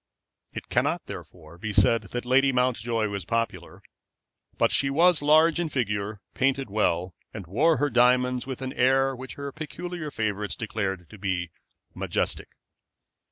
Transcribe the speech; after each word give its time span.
It 0.51 0.67
cannot, 0.67 1.05
therefore, 1.05 1.59
be 1.59 1.71
said 1.71 2.01
that 2.01 2.25
Lady 2.25 2.51
Mountjoy 2.51 3.07
was 3.09 3.23
popular; 3.23 3.83
but 4.57 4.71
she 4.71 4.89
was 4.89 5.21
large 5.21 5.59
in 5.59 5.69
figure, 5.69 6.09
and 6.13 6.19
painted 6.33 6.71
well, 6.71 7.13
and 7.35 7.45
wore 7.45 7.77
her 7.77 7.91
diamonds 7.91 8.47
with 8.47 8.63
an 8.63 8.73
air 8.73 9.15
which 9.15 9.35
her 9.35 9.51
peculiar 9.51 10.09
favorites 10.09 10.55
declared 10.55 11.07
to 11.11 11.19
be 11.19 11.51
majestic. 11.93 12.49